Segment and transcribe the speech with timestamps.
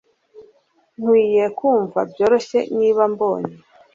[0.99, 3.53] Nkwiye kumva byoroshye niba mbonye